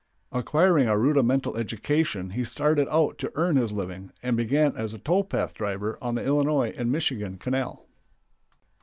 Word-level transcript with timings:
Acquiring 0.31 0.87
a 0.87 0.97
rudimental 0.97 1.55
education 1.55 2.31
he 2.31 2.43
started 2.43 2.87
out 2.91 3.19
to 3.19 3.31
earn 3.35 3.55
his 3.55 3.71
living, 3.71 4.11
and 4.23 4.35
began 4.35 4.75
as 4.75 4.95
a 4.95 4.97
tow 4.97 5.21
path 5.21 5.53
driver 5.53 5.95
on 6.01 6.15
the 6.15 6.23
Illinois 6.25 6.73
& 6.83 6.85
Michigan 6.85 7.37
Canal. 7.37 7.85